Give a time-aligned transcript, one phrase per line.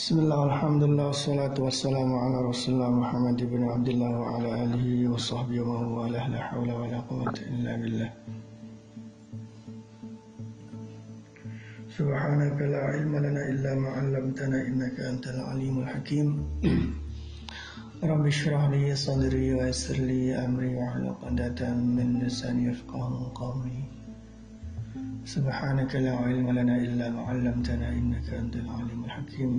[0.00, 4.86] بسم الله والحمد لله والصلاة والسلام على رسول الله محمد بن عبد الله وعلى آله
[5.12, 8.10] وصحبه ومن والاه لا حول ولا قوة إلا بالله
[11.98, 16.28] سبحانك لا علم لنا إلا ما علمتنا إنك أنت العليم الحكيم
[18.10, 23.80] رب اشرح لي صدري ويسر لي أمري وحل عقدة من لساني يفقه قولي
[25.24, 29.52] سبحانك لا علم لنا إلا ما علمتنا إنك أنت العليم الحكيم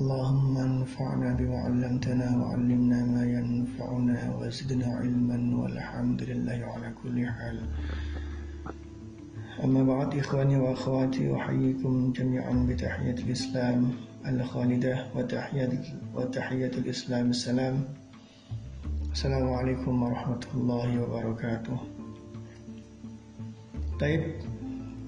[0.00, 7.60] اللهم انفعنا بما علمتنا وعلمنا ما ينفعنا وزدنا علما والحمد لله على كل حال.
[9.64, 13.90] أما بعد إخواني وأخواتي أحييكم جميعا بتحية الإسلام
[14.26, 15.72] الخالدة وتحية
[16.14, 17.84] وتحية الإسلام السلام.
[19.12, 21.78] السلام عليكم ورحمة الله وبركاته.
[24.00, 24.22] طيب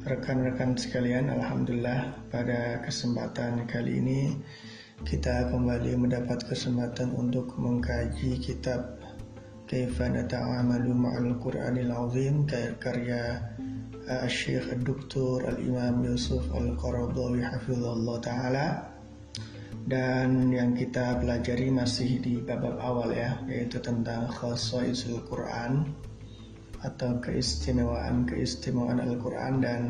[0.02, 4.34] rekan-rekan sekalian Alhamdulillah pada kesempatan kali ini
[5.06, 8.98] kita kembali mendapat kesempatan untuk mengkaji kitab
[9.70, 12.42] Kaifa Nata'amalu Ma'al Qur'anil Azim
[12.82, 13.46] karya
[14.10, 15.46] uh, Syekh Dr.
[15.46, 18.66] Al-Imam Yusuf Al-Qaradawi Hafizullah Ta'ala
[19.86, 25.94] dan yang kita pelajari masih di bab awal ya yaitu tentang khasaisul Quran
[26.82, 29.80] atau keistimewaan-keistimewaan Al-Quran dan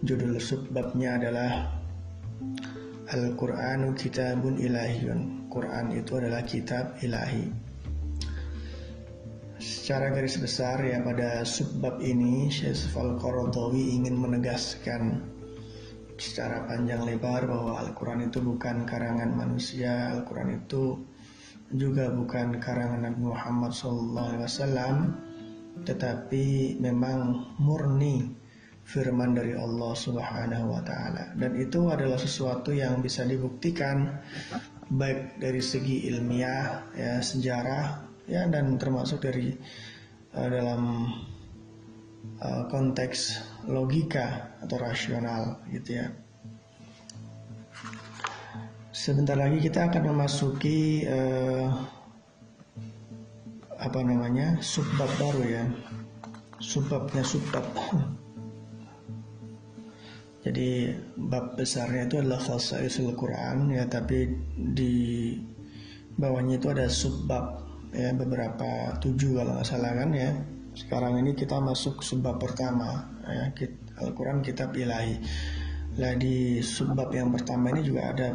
[0.00, 1.80] judul subbabnya adalah
[3.10, 5.50] Al-Qur'anu kitabun ilahiyun.
[5.50, 7.50] Quran itu adalah kitab ilahi.
[9.58, 15.26] Secara garis besar ya pada subbab ini Syekh Al-Qaradawi ingin menegaskan
[16.16, 21.02] secara panjang lebar bahwa Al-Quran itu bukan karangan manusia, Al-Quran itu
[21.74, 25.29] juga bukan karangan Nabi Muhammad SAW,
[25.86, 28.36] tetapi memang murni
[28.84, 34.18] firman dari Allah Subhanahu wa taala dan itu adalah sesuatu yang bisa dibuktikan
[34.90, 39.54] baik dari segi ilmiah ya sejarah ya dan termasuk dari
[40.34, 40.82] uh, dalam
[42.42, 46.06] uh, konteks logika atau rasional gitu ya.
[48.90, 51.70] Sebentar lagi kita akan memasuki uh,
[53.80, 55.64] apa namanya subbab baru ya.
[56.60, 57.64] Subbabnya subbab.
[60.40, 65.36] Jadi bab besarnya itu adalah khasaisul Quran ya, tapi di
[66.16, 70.30] bawahnya itu ada subbab ya beberapa tujuh kalau nggak salah kan ya.
[70.76, 73.52] Sekarang ini kita masuk subbab pertama ya
[74.00, 75.20] Al-Quran kitab ilahi.
[76.00, 78.28] Lah di subbab yang pertama ini juga ada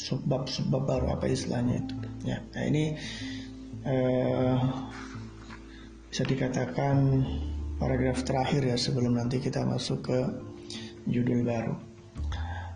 [0.00, 1.94] subbab-subbab baru apa istilahnya itu
[2.24, 2.40] ya.
[2.40, 2.96] Nah ini
[3.86, 4.56] eh,
[6.10, 7.24] bisa dikatakan
[7.80, 10.18] paragraf terakhir ya sebelum nanti kita masuk ke
[11.08, 11.78] judul baru.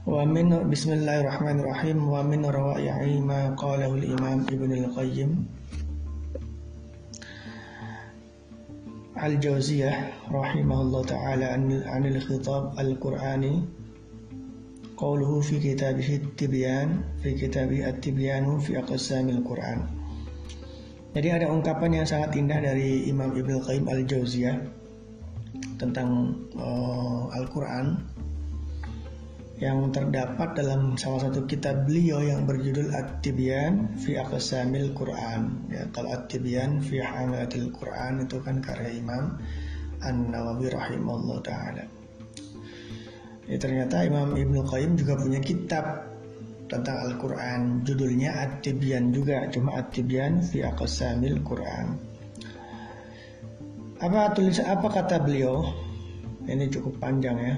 [0.05, 5.31] Wa min bismillahirrahmanirrahim wa min rawai'i ma qalahu al-Imam Ibn al-Qayyim
[9.15, 13.65] Al-Jauziyah rahimahullah taala an al-khitab al-Qur'ani.
[14.95, 20.04] Qawluhu fi kitabih at-tibyan fi kitabih at-tibyanu fi aqsamil Qur'an
[21.15, 24.59] Jadi ada ungkapan yang sangat indah dari Imam Ibn Qayyim Al-Jauziyah
[25.79, 28.03] tentang uh, Al-Quran
[29.63, 35.71] yang terdapat dalam salah satu kitab beliau yang berjudul At-Tibyan fi Aqsamil Quran.
[35.71, 39.39] Ya, kalau At-Tibyan fi Hamilatil Quran itu kan karya Imam
[40.03, 41.87] An-Nawawi rahimahullah taala.
[43.47, 46.14] Ya, ternyata Imam Ibnu Qayyim juga punya kitab
[46.69, 47.85] tentang Al-Quran.
[47.85, 51.97] Judulnya At-Tibyan juga cuma At-Tibyan fi aqsamil Quran.
[54.01, 55.65] Apa tulis apa kata beliau?
[56.45, 57.57] Ini cukup panjang ya.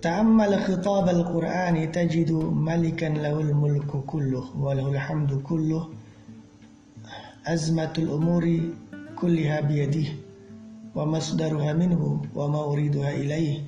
[0.00, 5.92] Ta'ammal khitab al-Qur'an tajidu malikan lahul mulku kulluh wa hamdu kulluh
[7.44, 8.72] azmatul umuri
[9.12, 10.16] kulliha biyadih
[10.96, 13.60] wa masdaruha minhu wa mauriduha ilaih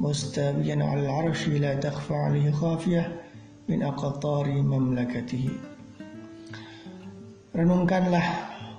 [0.00, 3.23] mustawiyan al-arshi la takhfa alaihi khafiyah
[3.68, 5.52] min aqtari mamlakatihi.
[7.54, 8.26] Renungkanlah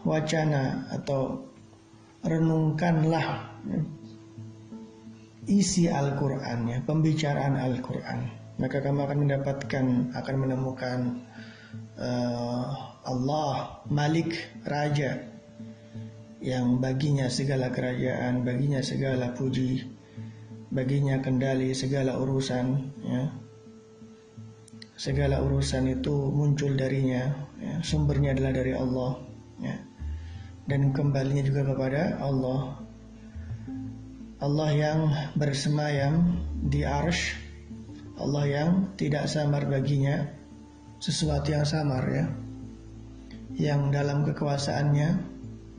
[0.04, 1.48] wacana atau
[2.22, 3.26] renungkanlah
[3.66, 3.80] ya,
[5.48, 8.20] isi Al-Quran ya, pembicaraan Al-Quran.
[8.56, 9.86] Maka kamu akan mendapatkan,
[10.16, 11.00] akan menemukan
[12.00, 12.68] uh,
[13.04, 14.32] Allah, Malik,
[14.64, 15.28] Raja,
[16.40, 19.84] yang baginya segala kerajaan, baginya segala puji,
[20.72, 22.66] baginya kendali segala urusan,
[23.04, 23.24] ya,
[24.96, 27.84] Segala urusan itu muncul darinya, ya.
[27.84, 29.12] sumbernya adalah dari Allah,
[29.60, 29.76] ya.
[30.66, 32.86] dan kembalinya juga kepada Allah
[34.42, 35.00] Allah yang
[35.38, 37.38] bersemayam di arsh
[38.20, 38.70] Allah yang
[39.00, 40.28] tidak samar baginya
[41.00, 42.26] sesuatu yang samar ya
[43.56, 45.10] yang dalam kekuasaannya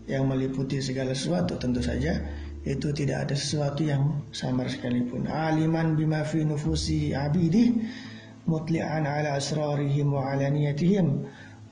[0.09, 2.23] yang meliputi segala sesuatu tentu saja
[2.67, 7.85] itu tidak ada sesuatu yang samar sekalipun aliman bima fi nufusi abidi
[8.47, 11.23] مطلعا على أسرارهم وعلانيتهم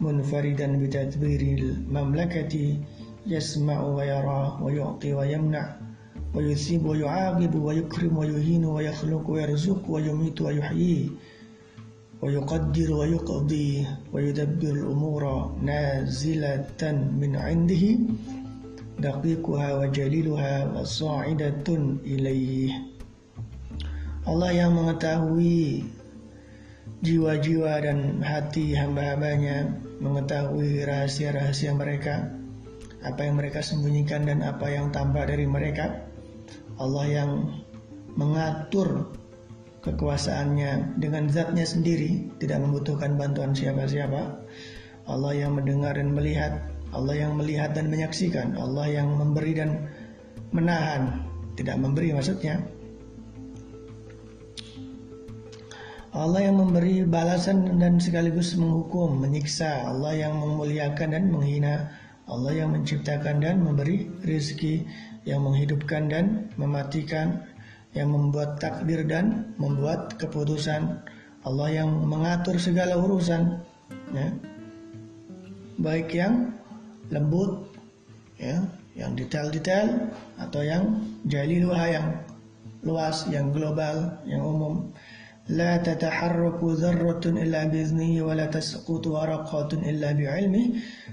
[0.01, 2.55] منفردا بتدبير المملكة
[3.27, 5.77] يسمع ويرى ويعطي ويمنع
[6.35, 11.11] ويثيب ويعاقب ويكرم ويهين ويخلق ويرزق ويميت ويحيي
[12.23, 16.67] ويقدر ويقضي ويدبر الأمور نازلة
[17.21, 17.85] من عنده
[18.99, 21.69] دقيقها وجليلها وصاعدة
[22.07, 22.71] إليه.
[24.29, 25.85] الله يا مغتاوي
[27.05, 29.69] jiwa-jiwa dan hati hamba-hambanya
[30.01, 32.33] mengetahui rahasia-rahasia mereka
[33.05, 36.09] apa yang mereka sembunyikan dan apa yang tampak dari mereka.
[36.81, 37.31] Allah yang
[38.17, 39.13] mengatur
[39.85, 44.41] kekuasaannya dengan zatnya sendiri tidak membutuhkan bantuan siapa-siapa.
[45.05, 46.65] Allah yang mendengar dan melihat
[46.95, 49.91] Allah yang melihat dan menyaksikan Allah yang memberi dan
[50.55, 51.27] menahan
[51.59, 52.63] tidak memberi maksudnya
[56.15, 59.91] Allah yang memberi balasan dan sekaligus menghukum, menyiksa.
[59.91, 61.91] Allah yang memuliakan dan menghina.
[62.31, 64.87] Allah yang menciptakan dan memberi rezeki
[65.27, 67.43] yang menghidupkan dan mematikan
[67.99, 71.03] yang membuat takdir dan membuat keputusan.
[71.43, 73.59] Allah yang mengatur segala urusan
[74.15, 74.31] ya.
[75.83, 76.55] Baik yang
[77.11, 77.75] lembut
[78.39, 78.63] ya
[78.95, 82.07] yang detail-detail atau yang jaliluha yang
[82.87, 84.95] luas yang global yang umum
[85.49, 90.71] لا تتحرك ذرة إلا بإذنه ولا تسقط ورقة إلا بعلمه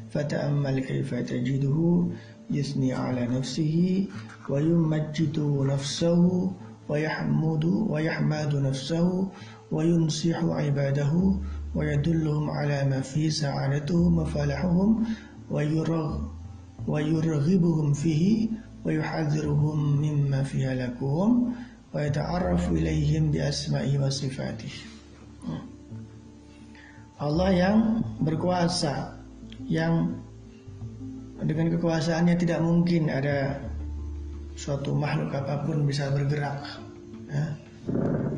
[0.09, 2.07] فتأمل كيف تجده
[2.49, 4.07] يثني على نفسه
[4.49, 6.51] ويمجد نفسه
[6.89, 9.27] ويحمد ويحمد نفسه
[9.71, 11.35] وينصح عباده
[11.75, 15.03] ويدلهم على ما فيه سعادتهم وفلاحهم
[15.51, 16.19] ويرغ
[16.87, 18.49] ويرغبهم فيه
[18.85, 21.53] ويحذرهم مما فيه هلاكهم
[25.43, 25.59] wa.
[27.19, 27.77] Allah yang
[28.23, 29.19] berkuasa
[29.67, 30.15] yang
[31.43, 33.59] dengan kekuasaannya tidak mungkin ada
[34.55, 36.63] suatu makhluk apa pun bisa bergerak.
[37.27, 37.45] Ya.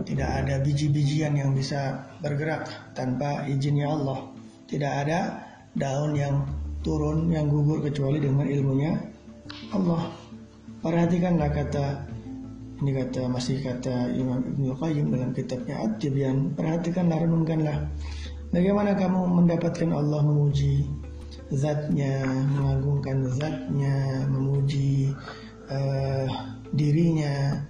[0.04, 2.68] Tidak ada biji-bijian yang bisa bergerak
[2.98, 4.34] tanpa izinnya Allah.
[4.66, 5.46] Tidak ada
[5.78, 6.42] daun yang
[6.82, 8.98] turun yang gugur kecuali dengan ilmunya
[9.72, 10.10] Allah.
[10.84, 12.13] Perhatikanlah kata
[12.84, 16.52] ini kata masih kata Imam Ibnu Qayyim dalam kitabnya At-Tibyan.
[16.52, 17.88] Perhatikanlah renungkanlah
[18.52, 20.92] bagaimana kamu mendapatkan Allah memuji
[21.48, 25.16] zatnya, mengagungkan zatnya, memuji
[25.72, 26.28] uh,
[26.76, 27.64] dirinya.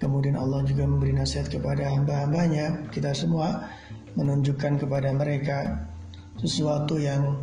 [0.00, 3.68] Kemudian Allah juga memberi nasihat kepada hamba-hambanya, kita semua
[4.16, 5.84] menunjukkan kepada mereka
[6.40, 7.36] sesuatu yang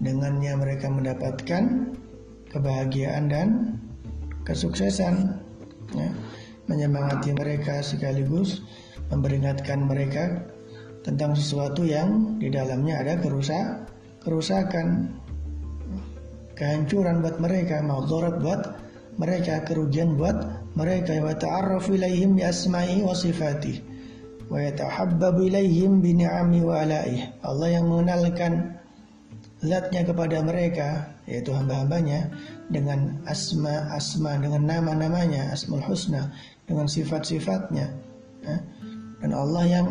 [0.00, 1.92] dengannya mereka mendapatkan
[2.48, 3.48] kebahagiaan dan
[4.48, 5.41] kesuksesan.
[6.72, 8.64] Menyemangati mereka sekaligus
[9.12, 10.48] memperingatkan mereka
[11.04, 13.92] tentang sesuatu yang di dalamnya ada kerusak,
[14.24, 15.12] kerusakan,
[16.56, 18.62] kehancuran buat mereka, maudorat buat
[19.20, 21.20] mereka kerugian buat mereka.
[21.20, 23.84] Wa ta'arraf ilaihim bi asma'i wa sifati
[24.48, 27.36] wa yatahabbabu ilaihim bi ni'ami wa alaih.
[27.44, 28.80] Allah yang mengenalkan
[29.62, 32.34] zatnya kepada mereka yaitu hamba-hambanya
[32.66, 36.34] dengan asma-asma dengan nama-namanya asmaul husna
[36.72, 37.86] dengan sifat-sifatnya
[38.40, 38.56] ya.
[39.20, 39.86] dan Allah yang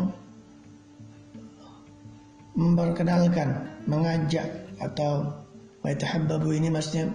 [2.58, 4.50] memperkenalkan mengajak
[4.82, 5.30] atau
[5.78, 7.14] wa yatahabbabu ini maksudnya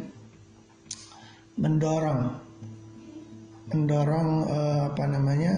[1.60, 2.32] mendorong
[3.76, 5.54] mendorong uh, apa namanya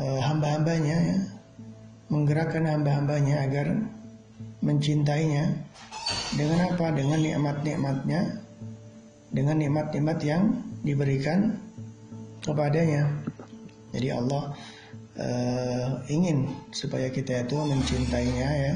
[0.00, 1.18] uh, hamba-hambanya ya
[2.08, 3.84] menggerakkan hamba-hambanya agar
[4.64, 5.60] mencintainya
[6.40, 8.20] dengan apa dengan nikmat-nikmatnya
[9.28, 10.42] dengan nikmat-nikmat yang
[10.80, 11.63] diberikan
[12.44, 13.08] kepadanya
[13.90, 14.52] jadi Allah
[15.16, 18.74] uh, ingin supaya kita itu mencintainya ya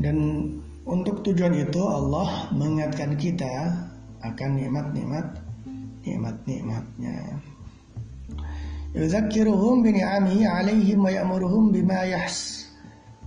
[0.00, 0.16] dan
[0.86, 3.74] untuk tujuan itu Allah mengingatkan kita
[4.22, 5.26] akan nikmat-nikmat
[6.06, 7.42] nikmat-nikmatnya.
[8.94, 12.70] Yudzakiruhum bi ni'amihi 'alaihim wa ya'muruhum bima yahs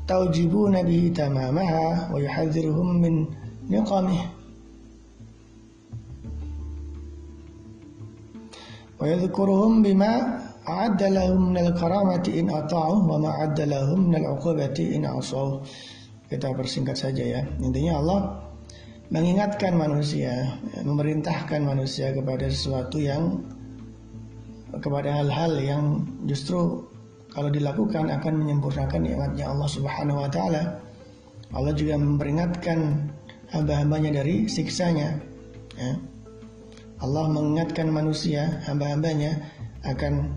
[0.08, 3.16] tawjibuna bihi tamamaha wa yuhadziruhum min
[3.68, 4.39] niqamih.
[9.08, 15.08] Yadhkuruhum bima a'adda lahum min al-karamati in ata'uh wa ma 'adda lahum min al-'uqubati in.
[16.30, 17.42] Kita persingkat saja ya.
[17.64, 18.20] Intinya Allah
[19.10, 23.42] mengingatkan manusia, memerintahkan manusia kepada sesuatu yang
[24.78, 25.84] kepada hal-hal yang
[26.30, 26.86] justru
[27.34, 30.78] kalau dilakukan akan menyempurnakan nikmatnya Allah Subhanahu wa taala.
[31.50, 33.10] Allah juga memperingatkan
[33.50, 35.18] hamba-hambanya dari siksanya.
[35.74, 35.98] Ya.
[37.00, 39.40] Allah mengingatkan manusia, hamba-hambanya
[39.88, 40.36] akan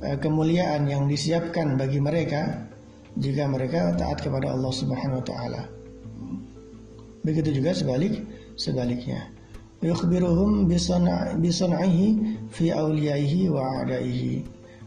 [0.00, 2.64] uh, kemuliaan yang disiapkan bagi mereka
[3.20, 5.62] jika mereka taat kepada Allah Subhanahu wa taala.
[7.26, 8.24] Begitu juga sebalik
[8.56, 9.28] sebaliknya.
[9.84, 10.66] Yukhbiruhum
[11.38, 12.06] bisan'ihi
[12.50, 14.42] fi awliyaihi wa a'daihi.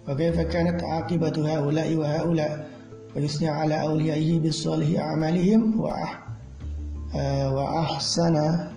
[0.09, 2.65] Wa kaifa kanat aqibatu haula'i wa haula'
[3.11, 6.11] wa yusni ala awliyaihi bisalihi a'malihim wa ah,
[7.13, 8.70] uh, wa ahsana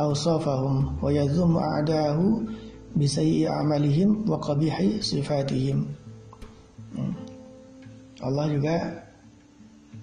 [0.00, 2.48] awsafahum wa yadhum a'dahu
[2.96, 5.84] bisayyi a'malihim wa qabihi sifatihim.
[6.96, 7.14] Hmm.
[8.20, 8.76] Allah juga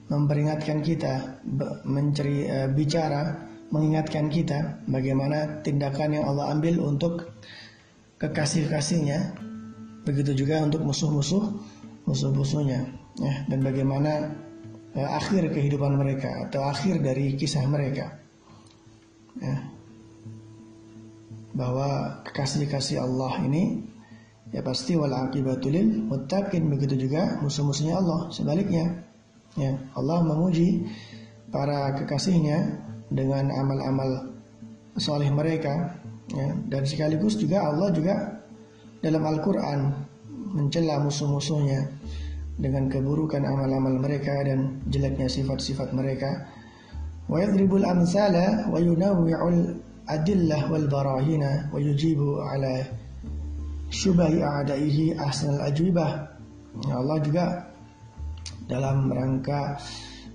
[0.08, 1.44] memperingatkan kita
[1.84, 7.28] menceri uh, bicara mengingatkan kita bagaimana tindakan yang Allah ambil untuk
[8.16, 9.36] kekasih-kasihnya
[10.08, 11.44] begitu juga untuk musuh-musuh
[12.08, 12.88] musuh-musuhnya
[13.20, 14.32] ya dan bagaimana
[14.96, 18.16] uh, akhir kehidupan mereka atau akhir dari kisah mereka
[19.44, 19.77] ya
[21.56, 23.84] bahwa kekasih-kasih Allah ini
[24.52, 25.76] ya pasti wal aqibatul
[26.08, 26.68] muttaqin.
[26.72, 29.04] Begitu juga musuh-musuhnya Allah sebaliknya.
[29.58, 30.86] Ya, Allah memuji
[31.50, 32.78] para kekasihnya
[33.10, 34.38] dengan amal-amal
[35.00, 35.98] soleh mereka
[36.30, 38.38] ya, dan sekaligus juga Allah juga
[39.02, 39.94] dalam Al-Quran
[40.54, 41.90] mencela musuh-musuhnya
[42.58, 46.50] dengan keburukan amal-amal mereka dan jeleknya sifat-sifat mereka.
[47.26, 49.78] Wa yadribul amsala wa yunawwi'ul
[50.08, 52.84] adillah wal barahina wa yujibu ala
[53.92, 56.32] syubahi a'daihi ahsanal ajwibah
[56.88, 57.46] ya Allah juga
[58.68, 59.80] dalam rangka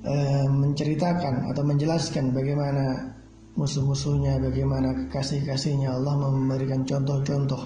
[0.03, 0.15] e,
[0.49, 3.13] menceritakan atau menjelaskan bagaimana
[3.57, 5.93] musuh-musuhnya, bagaimana kekasih-kasihnya.
[5.93, 7.63] Allah memberikan contoh-contoh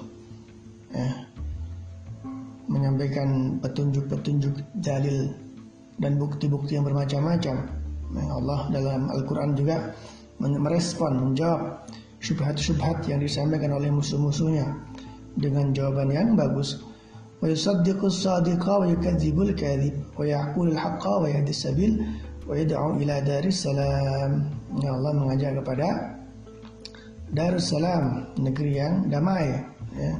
[0.90, 1.06] ya,
[2.66, 5.30] menyampaikan petunjuk-petunjuk dalil
[5.96, 7.56] dan bukti-bukti yang bermacam-macam.
[8.06, 9.90] Nah, Allah dalam Al-Quran juga
[10.40, 11.86] merespon, menjawab
[12.20, 14.66] syubhat-syubhat yang disampaikan oleh musuh-musuhnya
[15.36, 16.80] dengan jawaban yang bagus.
[17.40, 22.00] Wa yusaddiqu as-sadiqa wa yukadzibu al-kadhib wa yaqulu al-haqqa wa yahdi sabil
[22.48, 23.20] wa yad'u ila.
[24.76, 25.88] Ya Allah mengajak kepada
[27.26, 29.50] Darussalam, negeri yang damai
[29.98, 30.14] ya.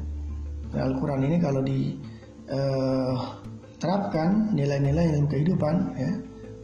[0.76, 6.18] Al-Qur'an ini kalau diterapkan eh, nilai-nilai dalam kehidupan ya,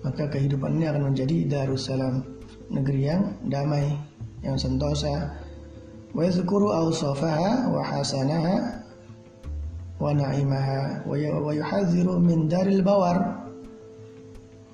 [0.04, 2.31] maka kehidupan ini akan menjadi Darussalam
[2.72, 3.92] negeri yang damai,
[4.40, 5.36] yang sentosa.
[6.12, 8.84] Wa yadhkuru awsafaha wa hasanaha
[10.00, 13.48] wa na'imaha wa ya-, yuhadziru min daril bawar.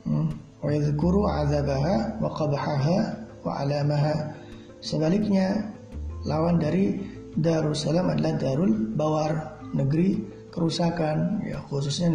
[0.07, 0.31] Hmm.
[0.63, 2.99] Wa yadhkuru azabaha wa qabhaha
[3.43, 4.35] wa alamaha.
[4.79, 5.75] Sebaliknya,
[6.23, 10.19] lawan dari Darussalam adalah Darul Bawar, negeri
[10.51, 12.11] kerusakan, ya khususnya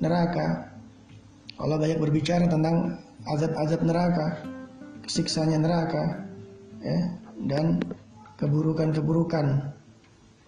[0.00, 0.72] neraka.
[1.60, 2.96] Allah banyak berbicara tentang
[3.28, 4.26] azab-azab neraka
[5.08, 6.28] siksanya neraka
[6.84, 6.98] ya
[7.48, 7.80] dan
[8.38, 9.74] keburukan-keburukan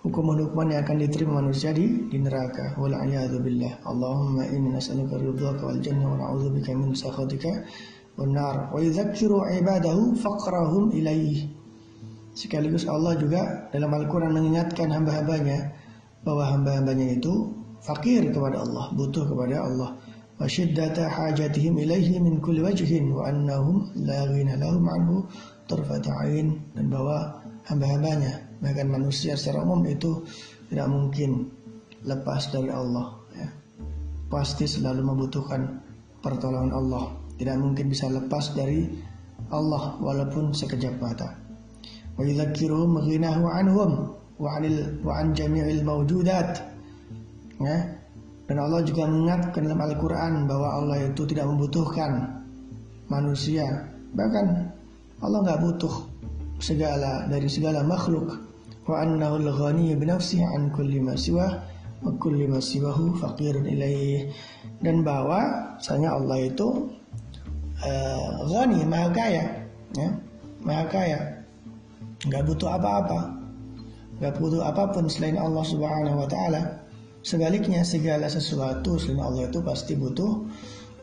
[0.00, 2.76] hukuman-hukuman yang akan diterima manusia di, di neraka.
[2.80, 2.96] Wal
[3.44, 3.84] billah.
[3.84, 7.52] Allahumma inni nas'aluka ridhaka wal jannah wa na'udzubika min sakhatika
[8.16, 8.72] wan nar.
[8.72, 11.52] Wa yudzakiru ibadahu faqrahum ilaih.
[12.32, 15.74] Sekaligus Allah juga dalam Al-Quran mengingatkan hamba-hambanya
[16.22, 17.52] bahwa hamba-hambanya itu
[17.82, 19.98] fakir kepada Allah, butuh kepada Allah.
[20.48, 25.16] Syiddata hajatihim ilaihi min kulli wajhin wa annahum la ghina lahum anhu
[25.68, 28.48] tarfata'in dan bahwa hamba-hambanya.
[28.64, 30.24] Bahkan manusia secara umum itu
[30.72, 31.52] tidak mungkin
[32.08, 33.48] lepas dari Allah ya.
[34.32, 35.84] pasti selalu membutuhkan
[36.24, 37.04] pertolongan Allah.
[37.36, 38.88] Tidak mungkin bisa lepas dari
[39.52, 41.36] Allah walaupun sekejap mata.
[42.16, 46.64] Wa yudzakiruhum ghinahu anhum wa anil wa an jami'il mawjudat.
[47.60, 47.99] Ya
[48.50, 52.42] dan Allah juga mengingatkan dalam Al-Quran bahwa Allah itu tidak membutuhkan
[53.06, 53.62] manusia.
[54.10, 54.46] Bahkan
[55.22, 55.94] Allah nggak butuh
[56.58, 58.42] segala dari segala makhluk.
[58.90, 61.46] Wa annahu al-ghani bi nafsihi an kulli ma siwa
[62.02, 64.34] wa kulli ma siwahu faqirun ilaih
[64.82, 66.90] dan bahwa misalnya Allah itu
[67.86, 69.44] uh, ghani maha kaya
[69.94, 70.10] ya
[70.66, 71.18] maha kaya.
[72.26, 73.30] Nggak butuh apa-apa.
[74.18, 76.89] Nggak butuh apa pun selain Allah Subhanahu wa taala
[77.20, 80.48] sebaliknya segala sesuatu selain Allah itu pasti butuh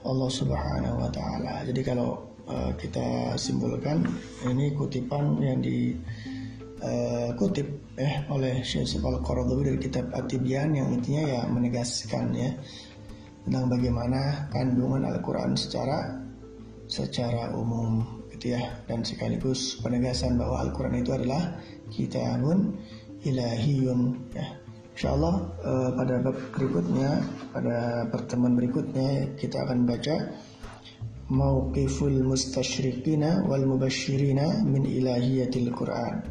[0.05, 1.61] Allah Subhanahu wa taala.
[1.67, 4.05] Jadi kalau uh, kita simpulkan
[4.47, 5.93] ini kutipan yang di
[6.81, 12.53] uh, kutip eh oleh Syekh Al-Qaradawi dari kitab At-Tibyan yang intinya ya menegaskan ya
[13.45, 16.17] tentang bagaimana kandungan Al-Quran secara
[16.87, 18.61] secara umum gitu ya.
[18.85, 21.57] Dan sekaligus penegasan bahwa Al-Quran itu adalah
[21.89, 22.77] kitabun
[23.25, 24.66] ilahiyun ya
[24.97, 27.21] Insya Allah uh, pada bab berikutnya,
[27.53, 30.33] pada pertemuan berikutnya kita akan baca
[31.29, 36.25] Mauqiful mustasyrikina wal mubashirina min ilahiyatil Quran.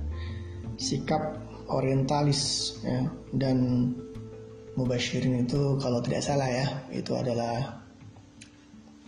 [0.83, 1.39] Sikap
[1.71, 3.95] orientalis ya, dan
[4.75, 7.87] mubashirin itu kalau tidak salah ya, itu adalah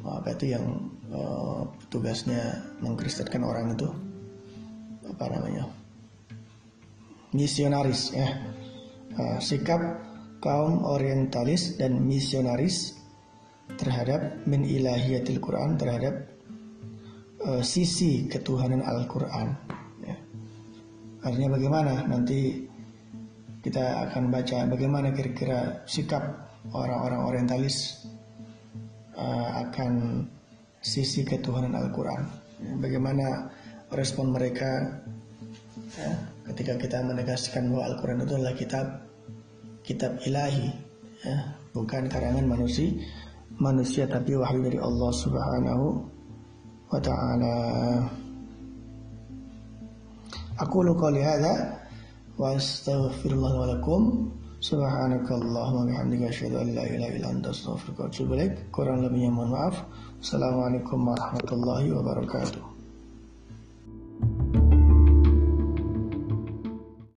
[0.07, 3.91] apa itu yang uh, tugasnya mengkristenkan orang itu?
[5.03, 5.67] Apa namanya?
[7.35, 8.55] Misionaris ya
[9.19, 9.81] uh, sikap
[10.39, 12.95] kaum orientalis dan misionaris
[13.75, 16.15] terhadap min ilahiyatil Quran terhadap
[17.43, 19.49] uh, sisi ketuhanan Al-Quran
[20.07, 20.17] ya.
[21.27, 22.65] artinya bagaimana nanti
[23.59, 26.23] kita akan baca bagaimana kira-kira sikap
[26.71, 28.07] orang-orang orientalis
[29.19, 30.25] uh, akan
[30.79, 32.23] sisi ketuhanan Al-Quran.
[32.79, 33.51] Bagaimana
[33.91, 35.03] respon mereka
[35.95, 36.11] ya,
[36.53, 38.87] ketika kita menegaskan bahwa Al-Quran itu adalah kitab
[39.85, 40.69] kitab ilahi,
[41.25, 41.37] ya,
[41.73, 42.93] bukan karangan manusia,
[43.57, 45.87] manusia tapi wahyu dari Allah Subhanahu
[46.93, 47.57] wa taala.
[50.59, 51.87] Aku qouli hadza
[52.35, 54.03] wa astaghfirullah wa lakum
[54.59, 58.75] Subhanakallahumma bihamdika asyhadu an la ilaha illa anta astaghfiruka wa.
[58.75, 59.87] Kurang lebihnya mohon maaf.
[60.19, 62.78] Assalamualaikum warahmatullahi wabarakatuh.